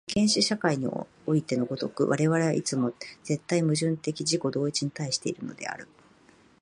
[0.15, 1.05] 原始社会にお
[1.35, 2.91] いての如く、我々はいつも
[3.23, 5.87] 絶対矛盾的自己同一に対しているのである。